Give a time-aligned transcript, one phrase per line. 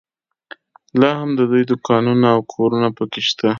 [0.99, 3.49] لا هم د دوی دوکانونه او کورونه په کې شته.